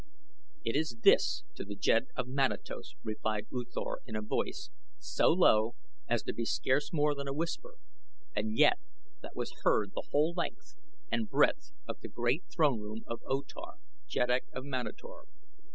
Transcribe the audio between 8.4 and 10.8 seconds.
yet that was heard the whole length